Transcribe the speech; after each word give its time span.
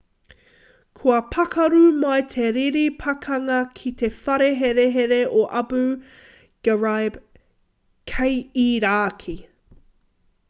kua 0.99 1.17
pakaru 1.33 1.81
mai 2.03 2.21
te 2.31 2.45
riri 2.55 2.85
pakanga 3.03 3.57
ki 3.79 3.91
te 3.99 4.09
whare 4.21 4.47
herehere 4.61 5.19
o 5.41 5.45
abu 5.61 5.81
ghraib 6.69 7.19
kei 8.13 8.35
irāki 8.65 9.37